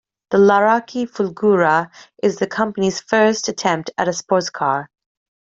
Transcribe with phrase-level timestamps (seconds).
[0.31, 1.91] The Laraki Fulgura
[2.23, 4.87] is the company's first attempt at a sportscar.